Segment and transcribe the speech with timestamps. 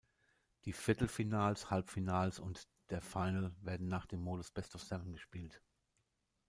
[0.65, 5.61] Die Viertelfinals, Halbfinals und der Final werden nach dem Modus Best of seven gespielt.